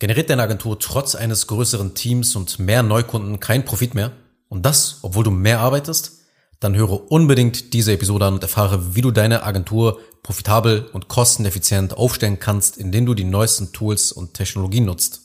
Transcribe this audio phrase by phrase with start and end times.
[0.00, 4.12] Generiert deine Agentur trotz eines größeren Teams und mehr Neukunden keinen Profit mehr?
[4.48, 6.20] Und das, obwohl du mehr arbeitest?
[6.60, 11.96] Dann höre unbedingt diese Episode an und erfahre, wie du deine Agentur profitabel und kosteneffizient
[11.96, 15.22] aufstellen kannst, indem du die neuesten Tools und Technologien nutzt.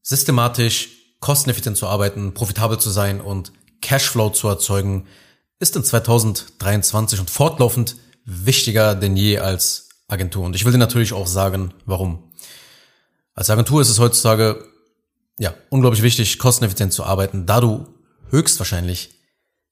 [0.00, 0.88] Systematisch,
[1.20, 5.08] kosteneffizient zu arbeiten, profitabel zu sein und Cashflow zu erzeugen,
[5.58, 10.46] ist in 2023 und fortlaufend wichtiger denn je als Agentur.
[10.46, 12.29] Und ich will dir natürlich auch sagen, warum.
[13.34, 14.64] Als Agentur ist es heutzutage
[15.38, 17.86] ja unglaublich wichtig, kosteneffizient zu arbeiten, da du
[18.28, 19.10] höchstwahrscheinlich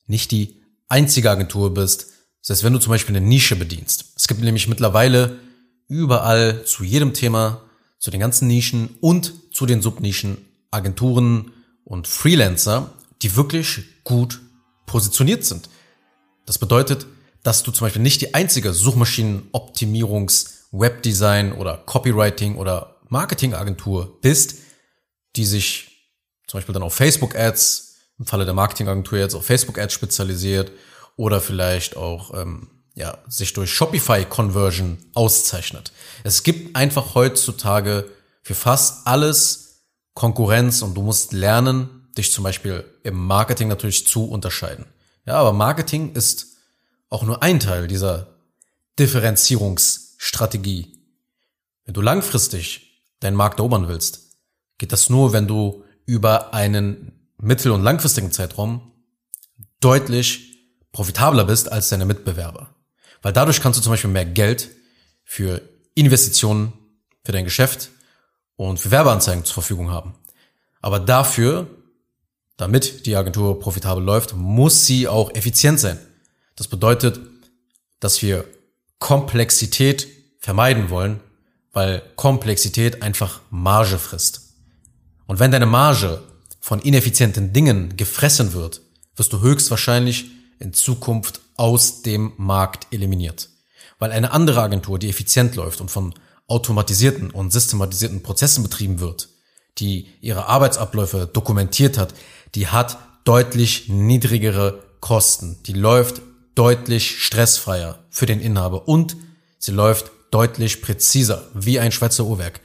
[0.07, 2.07] nicht die einzige Agentur bist,
[2.41, 4.13] selbst wenn du zum Beispiel eine Nische bedienst.
[4.17, 5.39] Es gibt nämlich mittlerweile
[5.87, 7.63] überall zu jedem Thema,
[7.99, 10.39] zu den ganzen Nischen und zu den Subnischen
[10.71, 11.53] Agenturen
[11.85, 14.41] und Freelancer, die wirklich gut
[14.87, 15.69] positioniert sind.
[16.47, 17.07] Das bedeutet,
[17.43, 24.57] dass du zum Beispiel nicht die einzige Suchmaschinenoptimierungs-, Webdesign oder Copywriting oder Marketingagentur bist,
[25.37, 26.11] die sich
[26.47, 30.73] zum Beispiel dann auf Facebook-Ads, im Falle der Marketingagentur jetzt auf Facebook-Ads spezialisiert
[31.17, 35.93] oder vielleicht auch ähm, ja, sich durch Shopify-Conversion auszeichnet.
[36.25, 38.11] Es gibt einfach heutzutage
[38.43, 44.29] für fast alles Konkurrenz und du musst lernen, dich zum Beispiel im Marketing natürlich zu
[44.29, 44.87] unterscheiden.
[45.27, 46.57] Ja, aber Marketing ist
[47.09, 48.35] auch nur ein Teil dieser
[48.99, 50.99] Differenzierungsstrategie.
[51.85, 52.88] Wenn du langfristig
[53.21, 54.37] deinen Markt erobern willst,
[54.79, 58.93] geht das nur, wenn du über einen mittel- und langfristigen Zeitraum
[59.81, 60.49] deutlich
[60.93, 62.75] profitabler bist als deine Mitbewerber.
[63.23, 64.69] Weil dadurch kannst du zum Beispiel mehr Geld
[65.25, 65.61] für
[65.95, 66.73] Investitionen,
[67.25, 67.91] für dein Geschäft
[68.57, 70.15] und für Werbeanzeigen zur Verfügung haben.
[70.81, 71.69] Aber dafür,
[72.57, 75.99] damit die Agentur profitabel läuft, muss sie auch effizient sein.
[76.57, 77.21] Das bedeutet,
[78.01, 78.45] dass wir
[78.99, 80.09] Komplexität
[80.39, 81.21] vermeiden wollen,
[81.79, 84.41] weil Komplexität einfach Marge frisst.
[85.29, 86.21] Und wenn deine Marge
[86.59, 88.81] von ineffizienten Dingen gefressen wird,
[89.15, 90.25] wirst du höchstwahrscheinlich
[90.59, 93.51] in Zukunft aus dem Markt eliminiert.
[94.01, 96.15] Weil eine andere Agentur, die effizient läuft und von
[96.49, 99.29] automatisierten und systematisierten Prozessen betrieben wird,
[99.79, 102.13] die ihre Arbeitsabläufe dokumentiert hat,
[102.57, 105.63] die hat deutlich niedrigere Kosten.
[105.63, 106.23] Die läuft
[106.57, 109.17] deutlich stressfreier für den Inhaber und
[109.61, 112.61] sie läuft deutlich präziser, wie ein Schweizer Uhrwerk.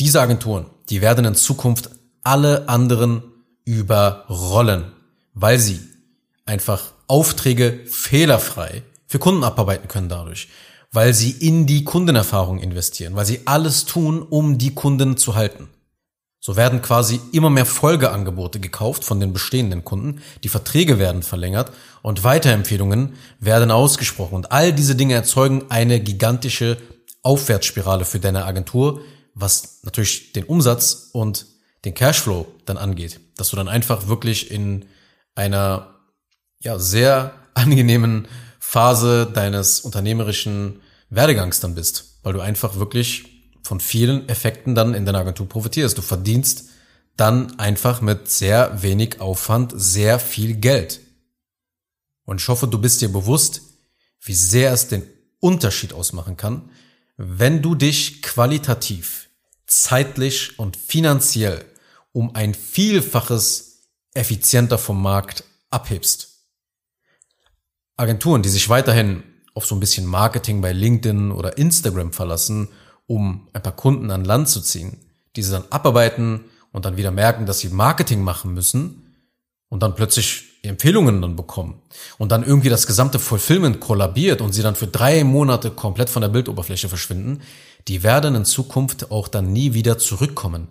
[0.00, 1.90] Diese Agenturen, die werden in Zukunft
[2.22, 3.22] alle anderen
[3.64, 4.92] überrollen,
[5.34, 5.80] weil sie
[6.46, 10.48] einfach Aufträge fehlerfrei für Kunden abarbeiten können dadurch,
[10.92, 15.68] weil sie in die Kundenerfahrung investieren, weil sie alles tun, um die Kunden zu halten.
[16.40, 21.72] So werden quasi immer mehr Folgeangebote gekauft von den bestehenden Kunden, die Verträge werden verlängert
[22.02, 24.34] und Weiterempfehlungen werden ausgesprochen.
[24.34, 26.76] Und all diese Dinge erzeugen eine gigantische
[27.24, 29.00] Aufwärtsspirale für deine Agentur,
[29.34, 31.46] was natürlich den Umsatz und
[31.84, 33.20] den Cashflow dann angeht.
[33.36, 34.84] Dass du dann einfach wirklich in
[35.34, 35.96] einer
[36.60, 38.28] ja, sehr angenehmen
[38.60, 40.80] Phase deines unternehmerischen
[41.10, 43.24] Werdegangs dann bist, weil du einfach wirklich
[43.62, 45.96] von vielen Effekten dann in deiner Agentur profitierst.
[45.96, 46.68] Du verdienst
[47.16, 51.00] dann einfach mit sehr wenig Aufwand sehr viel Geld.
[52.24, 53.62] Und ich hoffe, du bist dir bewusst,
[54.20, 55.02] wie sehr es den
[55.40, 56.70] Unterschied ausmachen kann,
[57.16, 59.28] wenn du dich qualitativ,
[59.66, 61.64] zeitlich und finanziell
[62.12, 66.30] um ein Vielfaches effizienter vom Markt abhebst.
[67.96, 69.22] Agenturen, die sich weiterhin
[69.54, 72.68] auf so ein bisschen Marketing bei LinkedIn oder Instagram verlassen
[73.06, 74.98] um ein paar Kunden an Land zu ziehen,
[75.36, 79.14] die sie dann abarbeiten und dann wieder merken, dass sie Marketing machen müssen
[79.68, 81.80] und dann plötzlich Empfehlungen dann bekommen
[82.18, 86.22] und dann irgendwie das gesamte Fulfillment kollabiert und sie dann für drei Monate komplett von
[86.22, 87.42] der Bildoberfläche verschwinden,
[87.88, 90.68] die werden in Zukunft auch dann nie wieder zurückkommen.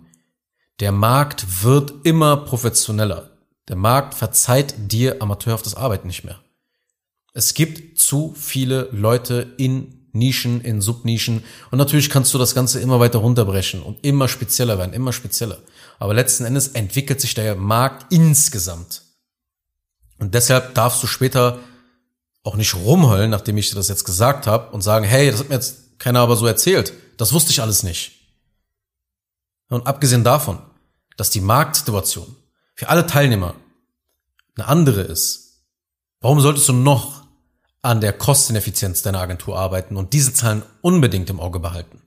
[0.80, 3.30] Der Markt wird immer professioneller.
[3.68, 6.40] Der Markt verzeiht dir amateurhaftes Arbeiten nicht mehr.
[7.32, 11.44] Es gibt zu viele Leute in Nischen, in Subnischen.
[11.70, 15.58] Und natürlich kannst du das Ganze immer weiter runterbrechen und immer spezieller werden, immer spezieller.
[15.98, 19.02] Aber letzten Endes entwickelt sich der Markt insgesamt.
[20.18, 21.58] Und deshalb darfst du später
[22.42, 25.48] auch nicht rumheulen, nachdem ich dir das jetzt gesagt habe, und sagen, hey, das hat
[25.48, 26.92] mir jetzt keiner aber so erzählt.
[27.16, 28.12] Das wusste ich alles nicht.
[29.70, 30.58] Und abgesehen davon,
[31.16, 32.36] dass die Marktsituation
[32.74, 33.54] für alle Teilnehmer
[34.56, 35.62] eine andere ist,
[36.20, 37.24] warum solltest du noch
[37.84, 42.02] an der Kosteneffizienz deiner Agentur arbeiten und diese Zahlen unbedingt im Auge behalten.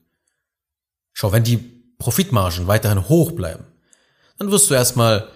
[1.14, 1.58] Schau, wenn die
[2.00, 3.66] Profitmargen weiterhin hoch bleiben,
[4.40, 5.30] dann wirst du erstmal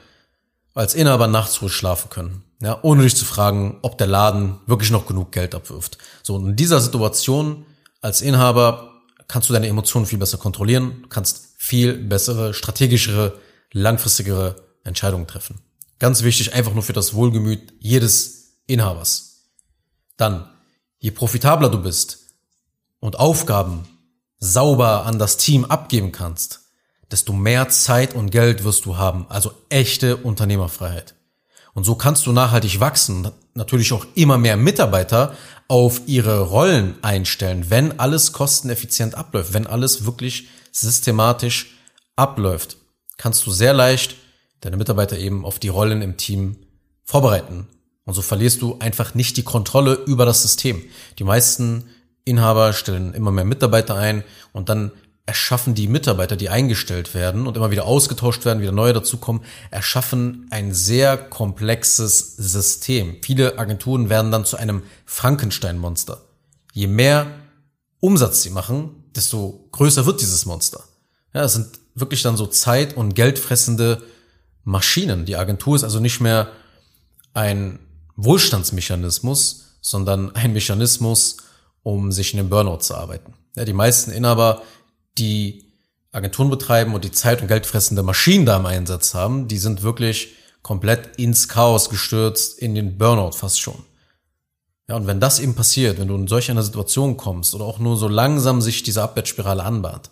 [0.73, 4.91] als Inhaber nachts ruhig schlafen können, ja, ohne dich zu fragen, ob der Laden wirklich
[4.91, 5.97] noch genug Geld abwirft.
[6.21, 7.65] So, in dieser Situation
[8.01, 13.39] als Inhaber kannst du deine Emotionen viel besser kontrollieren, kannst viel bessere, strategischere,
[13.71, 15.59] langfristigere Entscheidungen treffen.
[15.99, 19.43] Ganz wichtig, einfach nur für das Wohlgemüt jedes Inhabers.
[20.17, 20.47] Dann,
[20.99, 22.19] je profitabler du bist
[22.99, 23.87] und Aufgaben
[24.39, 26.61] sauber an das Team abgeben kannst,
[27.09, 31.15] desto mehr Zeit und Geld wirst du haben, also echte Unternehmerfreiheit.
[31.73, 35.35] Und so kannst du nachhaltig wachsen, natürlich auch immer mehr Mitarbeiter
[35.67, 41.77] auf ihre Rollen einstellen, wenn alles kosteneffizient abläuft, wenn alles wirklich systematisch
[42.15, 42.77] abläuft,
[43.17, 44.15] kannst du sehr leicht
[44.61, 46.55] deine Mitarbeiter eben auf die Rollen im Team
[47.03, 47.67] vorbereiten.
[48.05, 50.81] Und so verlierst du einfach nicht die Kontrolle über das System.
[51.19, 51.89] Die meisten
[52.25, 54.23] Inhaber stellen immer mehr Mitarbeiter ein
[54.53, 54.91] und dann
[55.31, 60.45] erschaffen die Mitarbeiter, die eingestellt werden und immer wieder ausgetauscht werden, wieder neue dazukommen, erschaffen
[60.49, 63.15] ein sehr komplexes System.
[63.23, 66.21] Viele Agenturen werden dann zu einem Frankenstein-Monster.
[66.73, 67.27] Je mehr
[68.01, 70.83] Umsatz sie machen, desto größer wird dieses Monster.
[71.33, 74.03] Ja, es sind wirklich dann so zeit- und geldfressende
[74.65, 75.25] Maschinen.
[75.25, 76.51] Die Agentur ist also nicht mehr
[77.33, 77.79] ein
[78.17, 81.37] Wohlstandsmechanismus, sondern ein Mechanismus,
[81.83, 83.33] um sich in den Burnout zu arbeiten.
[83.55, 84.61] Ja, die meisten Inhaber
[85.17, 85.71] die
[86.11, 90.35] Agenturen betreiben und die Zeit- und Geldfressende Maschinen da im Einsatz haben, die sind wirklich
[90.61, 93.83] komplett ins Chaos gestürzt, in den Burnout fast schon.
[94.87, 97.79] Ja, und wenn das eben passiert, wenn du in solch einer Situation kommst oder auch
[97.79, 100.09] nur so langsam sich diese Abwärtsspirale anbahnt,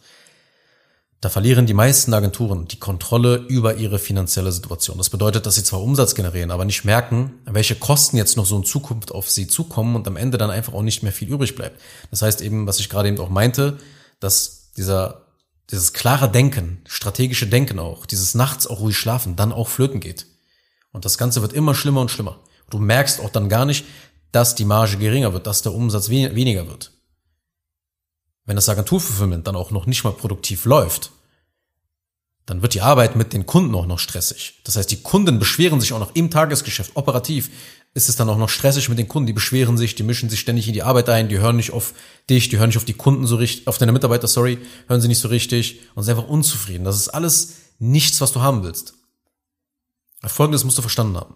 [1.21, 4.97] da verlieren die meisten Agenturen die Kontrolle über ihre finanzielle Situation.
[4.97, 8.55] Das bedeutet, dass sie zwar Umsatz generieren, aber nicht merken, welche Kosten jetzt noch so
[8.55, 11.55] in Zukunft auf sie zukommen und am Ende dann einfach auch nicht mehr viel übrig
[11.55, 11.81] bleibt.
[12.09, 13.79] Das heißt eben, was ich gerade eben auch meinte,
[14.21, 15.25] dass dieser,
[15.71, 20.25] dieses klare Denken, strategische Denken auch, dieses nachts auch ruhig schlafen, dann auch flöten geht.
[20.91, 22.39] Und das Ganze wird immer schlimmer und schlimmer.
[22.69, 23.85] Du merkst auch dann gar nicht,
[24.31, 26.91] dass die Marge geringer wird, dass der Umsatz weniger wird.
[28.45, 31.11] Wenn das Agenturfulfillment dann auch noch nicht mal produktiv läuft,
[32.45, 34.59] dann wird die Arbeit mit den Kunden auch noch stressig.
[34.63, 37.51] Das heißt, die Kunden beschweren sich auch noch im Tagesgeschäft operativ
[37.93, 39.27] ist es dann auch noch stressig mit den Kunden.
[39.27, 41.93] Die beschweren sich, die mischen sich ständig in die Arbeit ein, die hören nicht auf
[42.29, 45.07] dich, die hören nicht auf die Kunden so richtig, auf deine Mitarbeiter, sorry, hören sie
[45.07, 46.83] nicht so richtig und sind einfach unzufrieden.
[46.83, 48.93] Das ist alles nichts, was du haben willst.
[50.25, 51.35] Folgendes musst du verstanden haben.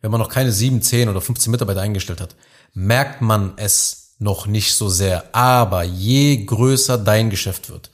[0.00, 2.36] Wenn man noch keine sieben, zehn oder 15 Mitarbeiter eingestellt hat,
[2.74, 5.34] merkt man es noch nicht so sehr.
[5.34, 7.90] Aber je größer dein Geschäft wird,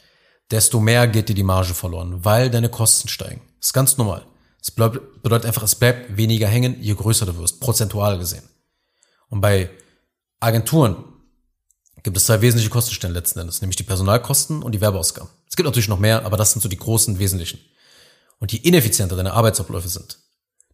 [0.50, 3.40] desto mehr geht dir die Marge verloren, weil deine Kosten steigen.
[3.58, 4.26] Das ist ganz normal.
[4.62, 8.44] Es bedeutet einfach, es bleibt weniger hängen, je größer du wirst, prozentual gesehen.
[9.28, 9.70] Und bei
[10.38, 11.04] Agenturen
[12.04, 15.30] gibt es zwei wesentliche Kostenstellen letzten Endes, nämlich die Personalkosten und die Werbeausgaben.
[15.50, 17.58] Es gibt natürlich noch mehr, aber das sind so die großen wesentlichen.
[18.38, 20.18] Und je ineffizienter deine Arbeitsabläufe sind,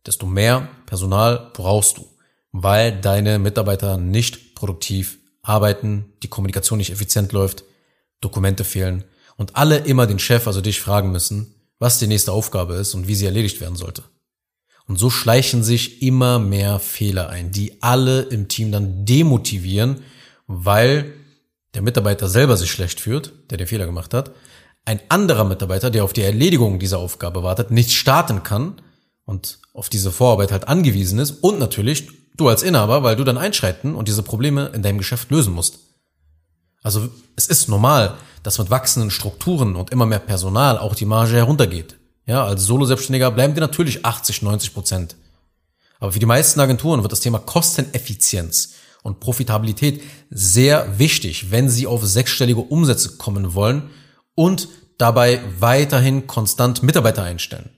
[0.04, 2.06] desto mehr Personal brauchst du,
[2.52, 7.64] weil deine Mitarbeiter nicht produktiv arbeiten, die Kommunikation nicht effizient läuft,
[8.20, 9.04] Dokumente fehlen
[9.36, 13.08] und alle immer den Chef, also dich fragen müssen, was die nächste Aufgabe ist und
[13.08, 14.02] wie sie erledigt werden sollte.
[14.86, 20.02] Und so schleichen sich immer mehr Fehler ein, die alle im Team dann demotivieren,
[20.46, 21.12] weil
[21.74, 24.32] der Mitarbeiter selber sich schlecht fühlt, der den Fehler gemacht hat,
[24.86, 28.80] ein anderer Mitarbeiter, der auf die Erledigung dieser Aufgabe wartet, nicht starten kann
[29.26, 32.08] und auf diese Vorarbeit halt angewiesen ist und natürlich
[32.38, 35.80] du als Inhaber, weil du dann einschreiten und diese Probleme in deinem Geschäft lösen musst.
[36.82, 41.34] Also es ist normal, dass mit wachsenden Strukturen und immer mehr Personal auch die Marge
[41.34, 41.96] heruntergeht.
[42.26, 45.16] Ja, als Solo-Selbstständiger bleiben dir natürlich 80, 90 Prozent.
[45.98, 51.86] Aber für die meisten Agenturen wird das Thema Kosteneffizienz und Profitabilität sehr wichtig, wenn sie
[51.86, 53.90] auf sechsstellige Umsätze kommen wollen
[54.34, 57.70] und dabei weiterhin konstant Mitarbeiter einstellen.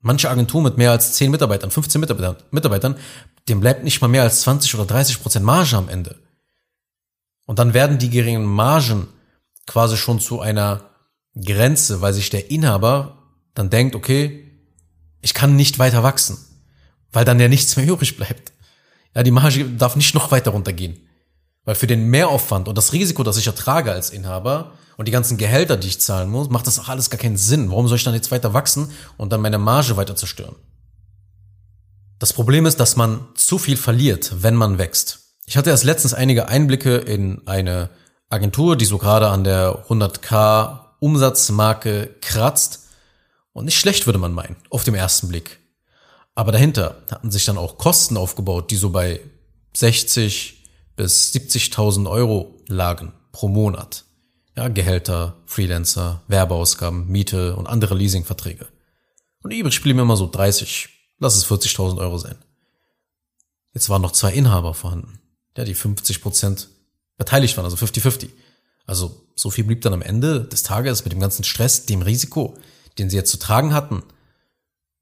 [0.00, 2.96] Manche Agenturen mit mehr als 10 Mitarbeitern, 15 Mitarbeitern, Mitarbeitern,
[3.48, 6.16] dem bleibt nicht mal mehr als 20 oder 30 Prozent Marge am Ende.
[7.46, 9.08] Und dann werden die geringen Margen
[9.66, 10.90] quasi schon zu einer
[11.34, 13.22] Grenze, weil sich der Inhaber
[13.54, 14.46] dann denkt, okay,
[15.20, 16.38] ich kann nicht weiter wachsen,
[17.12, 18.52] weil dann ja nichts mehr übrig bleibt.
[19.14, 20.98] Ja, die Marge darf nicht noch weiter runtergehen.
[21.64, 25.36] Weil für den Mehraufwand und das Risiko, das ich ertrage als Inhaber und die ganzen
[25.36, 27.70] Gehälter, die ich zahlen muss, macht das auch alles gar keinen Sinn.
[27.70, 30.54] Warum soll ich dann jetzt weiter wachsen und dann meine Marge weiter zerstören?
[32.18, 35.25] Das Problem ist, dass man zu viel verliert, wenn man wächst.
[35.48, 37.88] Ich hatte erst letztens einige Einblicke in eine
[38.28, 42.88] Agentur, die so gerade an der 100k Umsatzmarke kratzt.
[43.52, 45.60] Und nicht schlecht würde man meinen, auf dem ersten Blick.
[46.34, 49.20] Aber dahinter hatten sich dann auch Kosten aufgebaut, die so bei
[49.74, 50.64] 60
[50.96, 54.04] bis 70.000 Euro lagen pro Monat.
[54.56, 58.66] Ja, Gehälter, Freelancer, Werbeausgaben, Miete und andere Leasingverträge.
[59.42, 60.88] Und übrig blieben immer so 30,
[61.18, 62.36] lass es 40.000 Euro sein.
[63.74, 65.20] Jetzt waren noch zwei Inhaber vorhanden
[65.56, 66.68] ja, die 50 Prozent
[67.16, 68.28] beteiligt waren, also 50-50.
[68.86, 72.56] Also so viel blieb dann am Ende des Tages mit dem ganzen Stress, dem Risiko,
[72.98, 74.02] den sie jetzt zu tragen hatten,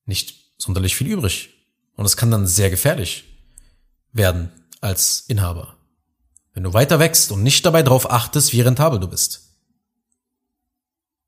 [0.06, 1.50] nicht sonderlich viel übrig.
[1.96, 3.24] Und es kann dann sehr gefährlich
[4.12, 5.76] werden als Inhaber.
[6.52, 9.40] Wenn du weiter wächst und nicht dabei drauf achtest, wie rentabel du bist.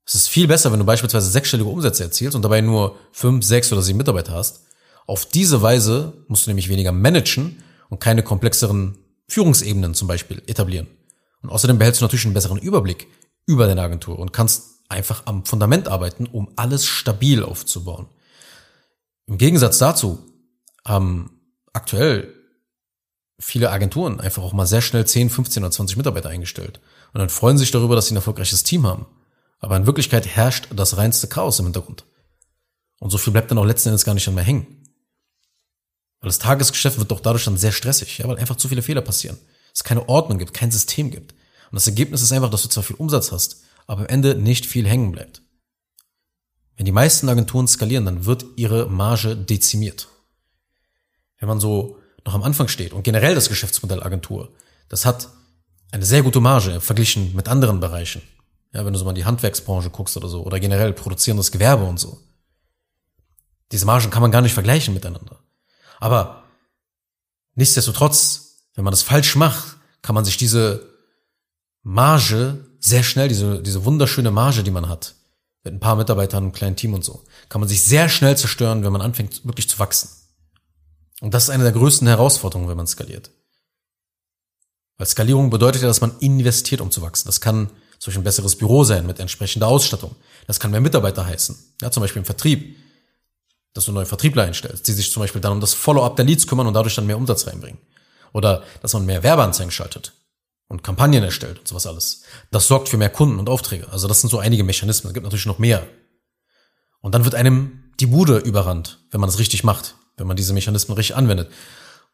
[0.05, 3.71] Es ist viel besser, wenn du beispielsweise sechsstellige Umsätze erzielst und dabei nur fünf, sechs
[3.73, 4.61] oder sieben Mitarbeiter hast.
[5.05, 10.87] Auf diese Weise musst du nämlich weniger managen und keine komplexeren Führungsebenen zum Beispiel etablieren.
[11.41, 13.07] Und außerdem behältst du natürlich einen besseren Überblick
[13.45, 18.07] über deine Agentur und kannst einfach am Fundament arbeiten, um alles stabil aufzubauen.
[19.25, 20.19] Im Gegensatz dazu
[20.85, 21.41] haben
[21.73, 22.33] aktuell
[23.39, 26.79] viele Agenturen einfach auch mal sehr schnell 10, 15 oder 20 Mitarbeiter eingestellt
[27.13, 29.05] und dann freuen sich darüber, dass sie ein erfolgreiches Team haben.
[29.59, 32.05] Aber in Wirklichkeit herrscht das reinste Chaos im Hintergrund.
[32.99, 34.86] Und so viel bleibt dann auch letzten Endes gar nicht mehr hängen.
[36.19, 39.01] Weil das Tagesgeschäft wird doch dadurch dann sehr stressig, ja, weil einfach zu viele Fehler
[39.01, 39.37] passieren.
[39.73, 41.33] Es keine Ordnung gibt, kein System gibt.
[41.71, 44.65] Und das Ergebnis ist einfach, dass du zwar viel Umsatz hast, aber am Ende nicht
[44.65, 45.41] viel hängen bleibt.
[46.75, 50.07] Wenn die meisten Agenturen skalieren, dann wird ihre Marge dezimiert.
[51.39, 54.53] Wenn man so noch am Anfang steht und generell das Geschäftsmodell Agentur,
[54.89, 55.29] das hat
[55.91, 58.21] eine sehr gute Marge verglichen mit anderen Bereichen.
[58.73, 61.85] Ja, wenn du so mal in die Handwerksbranche guckst oder so, oder generell produzierendes Gewerbe
[61.85, 62.19] und so.
[63.71, 65.39] Diese Margen kann man gar nicht vergleichen miteinander.
[65.99, 66.43] Aber
[67.55, 70.93] nichtsdestotrotz, wenn man das falsch macht, kann man sich diese
[71.83, 75.15] Marge sehr schnell, diese, diese wunderschöne Marge, die man hat,
[75.63, 78.83] mit ein paar Mitarbeitern, einem kleinen Team und so, kann man sich sehr schnell zerstören,
[78.83, 80.09] wenn man anfängt, wirklich zu wachsen.
[81.21, 83.31] Und das ist eine der größten Herausforderungen, wenn man skaliert.
[84.97, 87.27] Weil Skalierung bedeutet ja, dass man investiert, um zu wachsen.
[87.27, 90.15] Das kann zum Beispiel ein besseres Büro sein mit entsprechender Ausstattung.
[90.45, 91.57] Das kann mehr Mitarbeiter heißen.
[91.81, 92.77] Ja, zum Beispiel im Vertrieb
[93.73, 96.47] dass du neue Vertriebler einstellst, die sich zum Beispiel dann um das Follow-up der Leads
[96.47, 97.79] kümmern und dadurch dann mehr Umsatz reinbringen.
[98.33, 100.13] Oder dass man mehr Werbeanzeigen schaltet
[100.67, 102.23] und Kampagnen erstellt und sowas alles.
[102.51, 103.89] Das sorgt für mehr Kunden und Aufträge.
[103.91, 105.09] Also das sind so einige Mechanismen.
[105.09, 105.87] Es gibt natürlich noch mehr.
[107.01, 110.53] Und dann wird einem die Bude überrannt, wenn man es richtig macht, wenn man diese
[110.53, 111.49] Mechanismen richtig anwendet.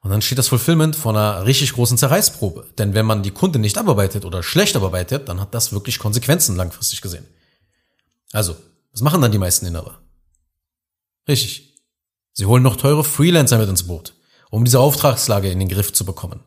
[0.01, 2.67] Und dann steht das Fulfillment vor einer richtig großen Zerreißprobe.
[2.77, 6.57] Denn wenn man die Kunden nicht abarbeitet oder schlecht abarbeitet, dann hat das wirklich Konsequenzen
[6.57, 7.25] langfristig gesehen.
[8.33, 8.55] Also,
[8.91, 10.00] was machen dann die meisten Inhaber?
[11.27, 11.74] Richtig.
[12.34, 14.13] Sie holen noch teure Freelancer mit ins Boot,
[14.50, 16.42] um diese Auftragslage in den Griff zu bekommen.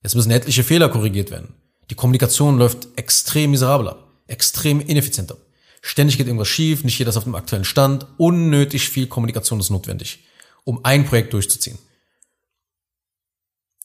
[0.00, 1.54] Es müssen etliche Fehler korrigiert werden.
[1.90, 5.38] Die Kommunikation läuft extrem miserabel ab, extrem ineffizient ab.
[5.82, 9.70] Ständig geht irgendwas schief, nicht jeder ist auf dem aktuellen Stand, unnötig viel Kommunikation ist
[9.70, 10.24] notwendig,
[10.64, 11.78] um ein Projekt durchzuziehen.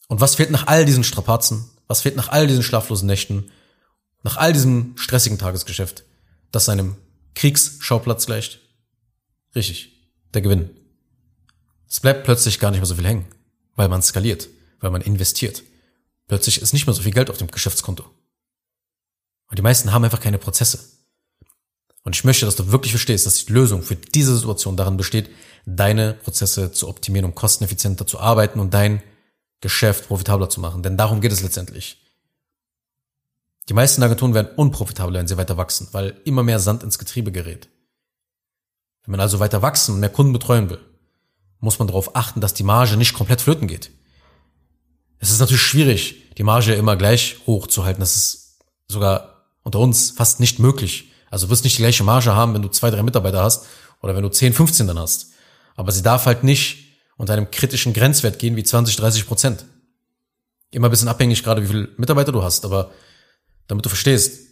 [0.08, 1.69] Und was fehlt nach all diesen Strapazen?
[1.88, 3.51] Was fehlt nach all diesen schlaflosen Nächten?
[4.24, 6.03] Nach all diesem stressigen Tagesgeschäft,
[6.51, 6.96] das seinem
[7.36, 8.60] Kriegsschauplatz gleicht?
[9.55, 9.99] Richtig
[10.33, 10.69] der Gewinn.
[11.88, 13.25] Es bleibt plötzlich gar nicht mehr so viel hängen,
[13.75, 14.48] weil man skaliert,
[14.79, 15.63] weil man investiert.
[16.27, 18.03] Plötzlich ist nicht mehr so viel Geld auf dem Geschäftskonto.
[19.48, 20.79] Und die meisten haben einfach keine Prozesse.
[22.03, 25.29] Und ich möchte, dass du wirklich verstehst, dass die Lösung für diese Situation darin besteht,
[25.65, 29.01] deine Prozesse zu optimieren, um kosteneffizienter zu arbeiten und dein
[29.62, 30.83] Geschäft profitabler zu machen.
[30.83, 32.01] Denn darum geht es letztendlich.
[33.67, 37.31] Die meisten Agenturen werden unprofitabler, wenn sie weiter wachsen, weil immer mehr Sand ins Getriebe
[37.31, 37.67] gerät.
[39.09, 40.77] Wenn man also weiter wachsen und mehr Kunden betreuen will,
[41.61, 43.89] muss man darauf achten, dass die Marge nicht komplett flöten geht.
[45.17, 48.01] Es ist natürlich schwierig, die Marge immer gleich hoch zu halten.
[48.01, 51.11] Das ist sogar unter uns fast nicht möglich.
[51.31, 53.65] Also du wirst nicht die gleiche Marge haben, wenn du zwei, drei Mitarbeiter hast
[54.03, 55.31] oder wenn du 10, 15 dann hast.
[55.75, 59.65] Aber sie darf halt nicht unter einem kritischen Grenzwert gehen wie 20, 30 Prozent.
[60.69, 62.63] Immer ein bisschen abhängig gerade, wie viele Mitarbeiter du hast.
[62.63, 62.91] Aber
[63.65, 64.49] damit du verstehst,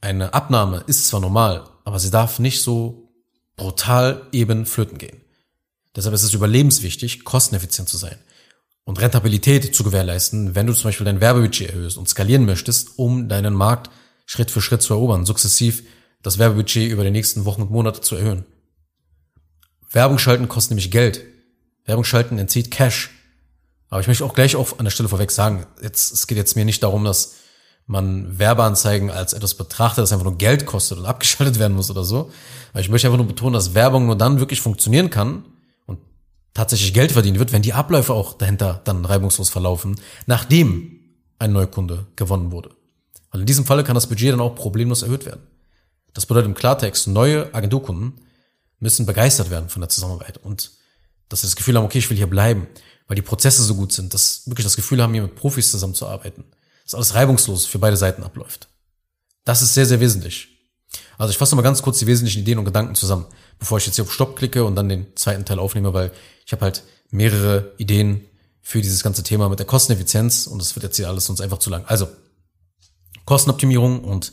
[0.00, 3.06] eine Abnahme ist zwar normal, aber sie darf nicht so
[3.60, 5.20] brutal eben flöten gehen.
[5.94, 8.16] Deshalb ist es überlebenswichtig, kosteneffizient zu sein
[8.84, 13.28] und Rentabilität zu gewährleisten, wenn du zum Beispiel dein Werbebudget erhöhst und skalieren möchtest, um
[13.28, 13.90] deinen Markt
[14.24, 15.82] Schritt für Schritt zu erobern, sukzessiv
[16.22, 18.46] das Werbebudget über die nächsten Wochen und Monate zu erhöhen.
[19.90, 21.22] Werbung schalten kostet nämlich Geld.
[21.84, 23.10] Werbung schalten entzieht Cash.
[23.90, 26.56] Aber ich möchte auch gleich auch an der Stelle vorweg sagen, jetzt, es geht jetzt
[26.56, 27.34] mir nicht darum, dass
[27.90, 32.04] man Werbeanzeigen als etwas betrachtet, das einfach nur Geld kostet und abgeschaltet werden muss oder
[32.04, 32.30] so.
[32.72, 35.44] Weil ich möchte einfach nur betonen, dass Werbung nur dann wirklich funktionieren kann
[35.86, 35.98] und
[36.54, 41.00] tatsächlich Geld verdienen wird, wenn die Abläufe auch dahinter dann reibungslos verlaufen, nachdem
[41.40, 42.70] ein Neukunde gewonnen wurde.
[43.32, 45.42] Weil in diesem Falle kann das Budget dann auch problemlos erhöht werden.
[46.14, 48.20] Das bedeutet im Klartext, neue Agenturkunden
[48.78, 50.70] müssen begeistert werden von der Zusammenarbeit und
[51.28, 52.66] dass sie das Gefühl haben, okay, ich will hier bleiben,
[53.06, 56.44] weil die Prozesse so gut sind, dass wirklich das Gefühl haben, hier mit Profis zusammenzuarbeiten
[56.90, 58.68] dass alles reibungslos für beide Seiten abläuft.
[59.44, 60.48] Das ist sehr, sehr wesentlich.
[61.18, 63.26] Also ich fasse mal ganz kurz die wesentlichen Ideen und Gedanken zusammen,
[63.60, 66.10] bevor ich jetzt hier auf Stopp klicke und dann den zweiten Teil aufnehme, weil
[66.44, 68.24] ich habe halt mehrere Ideen
[68.60, 71.58] für dieses ganze Thema mit der Kosteneffizienz und das wird jetzt hier alles uns einfach
[71.58, 71.84] zu lang.
[71.86, 72.08] Also,
[73.24, 74.32] Kostenoptimierung und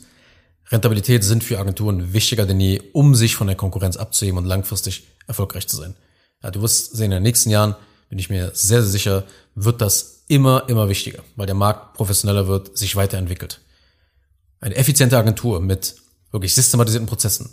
[0.70, 5.06] Rentabilität sind für Agenturen wichtiger denn je, um sich von der Konkurrenz abzuheben und langfristig
[5.28, 5.94] erfolgreich zu sein.
[6.42, 7.76] Ja, du wirst sehen, in den nächsten Jahren,
[8.08, 9.24] bin ich mir sehr, sehr sicher,
[9.64, 13.60] wird das immer, immer wichtiger, weil der Markt professioneller wird, sich weiterentwickelt.
[14.60, 15.96] Eine effiziente Agentur mit
[16.30, 17.50] wirklich systematisierten Prozessen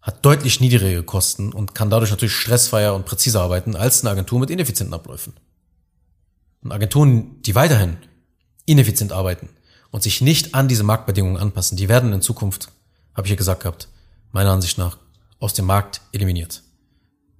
[0.00, 4.40] hat deutlich niedrigere Kosten und kann dadurch natürlich stressfreier und präziser arbeiten als eine Agentur
[4.40, 5.34] mit ineffizienten Abläufen.
[6.62, 7.98] Und Agenturen, die weiterhin
[8.64, 9.48] ineffizient arbeiten
[9.90, 12.68] und sich nicht an diese Marktbedingungen anpassen, die werden in Zukunft,
[13.14, 13.88] habe ich ja gesagt gehabt,
[14.32, 14.98] meiner Ansicht nach
[15.40, 16.62] aus dem Markt eliminiert.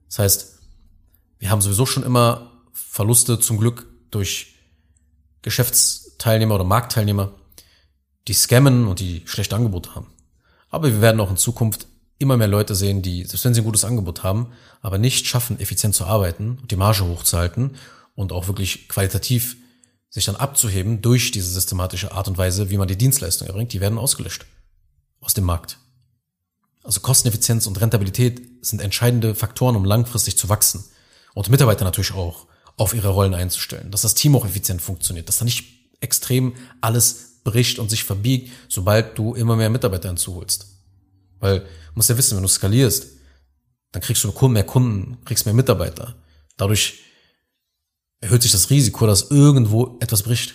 [0.09, 0.59] Das heißt,
[1.38, 4.55] wir haben sowieso schon immer Verluste zum Glück durch
[5.43, 7.33] Geschäftsteilnehmer oder Marktteilnehmer,
[8.27, 10.07] die scammen und die schlechte Angebote haben.
[10.71, 11.87] Aber wir werden auch in Zukunft
[12.19, 15.61] immer mehr Leute sehen, die, selbst wenn sie ein gutes Angebot haben, aber nicht schaffen,
[15.61, 17.77] effizient zu arbeiten und die Marge hochzuhalten
[18.15, 19.57] und auch wirklich qualitativ
[20.11, 23.81] sich dann abzuheben durch diese systematische Art und Weise, wie man die Dienstleistung erbringt, die
[23.81, 24.47] werden ausgelöscht
[25.21, 25.79] aus dem Markt.
[26.83, 30.85] Also Kosteneffizienz und Rentabilität sind entscheidende Faktoren, um langfristig zu wachsen
[31.35, 32.47] und Mitarbeiter natürlich auch
[32.79, 35.67] auf ihre Rollen einzustellen, dass das Team auch effizient funktioniert, dass da nicht
[36.01, 40.67] extrem alles bricht und sich verbiegt, sobald du immer mehr Mitarbeiter hinzuholst.
[41.41, 43.07] Weil, musst ja wissen, wenn du skalierst,
[43.93, 46.15] dann kriegst du mehr Kunden, kriegst mehr Mitarbeiter.
[46.57, 47.01] Dadurch
[48.21, 50.55] erhöht sich das Risiko, dass irgendwo etwas bricht.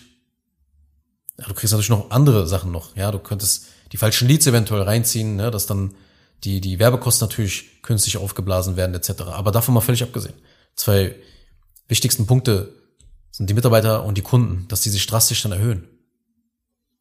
[1.37, 2.95] Ja, du kriegst natürlich noch andere Sachen noch.
[2.95, 5.95] Ja, du könntest die falschen Leads eventuell reinziehen, ne, dass dann
[6.43, 9.23] die, die Werbekosten natürlich künstlich aufgeblasen werden, etc.
[9.23, 10.35] Aber davon mal völlig abgesehen.
[10.75, 11.15] Zwei
[11.93, 12.73] wichtigsten Punkte
[13.29, 15.87] sind die Mitarbeiter und die Kunden, dass die sich drastisch dann erhöhen.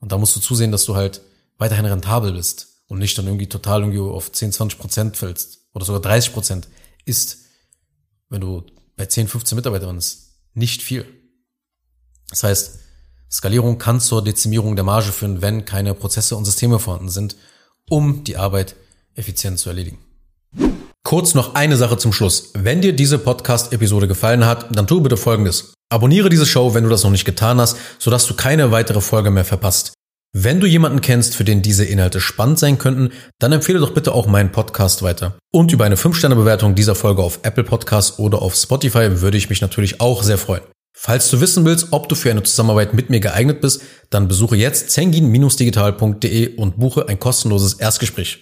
[0.00, 1.22] Und da musst du zusehen, dass du halt
[1.56, 5.86] weiterhin rentabel bist und nicht dann irgendwie total irgendwie auf 10, 20 Prozent fällst oder
[5.86, 6.68] sogar 30 Prozent
[7.06, 7.38] ist,
[8.28, 11.06] wenn du bei 10, 15 Mitarbeitern bist nicht viel.
[12.28, 12.80] Das heißt,
[13.30, 17.36] Skalierung kann zur Dezimierung der Marge führen, wenn keine Prozesse und Systeme vorhanden sind,
[17.88, 18.76] um die Arbeit
[19.14, 19.98] effizient zu erledigen.
[21.12, 22.52] Kurz noch eine Sache zum Schluss.
[22.54, 25.74] Wenn dir diese Podcast-Episode gefallen hat, dann tu bitte Folgendes.
[25.90, 29.30] Abonniere diese Show, wenn du das noch nicht getan hast, sodass du keine weitere Folge
[29.30, 29.92] mehr verpasst.
[30.34, 34.12] Wenn du jemanden kennst, für den diese Inhalte spannend sein könnten, dann empfehle doch bitte
[34.12, 35.36] auch meinen Podcast weiter.
[35.52, 39.60] Und über eine 5-Sterne-Bewertung dieser Folge auf Apple Podcasts oder auf Spotify würde ich mich
[39.60, 40.62] natürlich auch sehr freuen.
[40.96, 44.56] Falls du wissen willst, ob du für eine Zusammenarbeit mit mir geeignet bist, dann besuche
[44.56, 48.40] jetzt zengin-digital.de und buche ein kostenloses Erstgespräch.